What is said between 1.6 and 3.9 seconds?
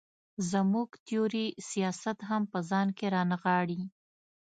سیاست هم په ځان کې را نغاړي.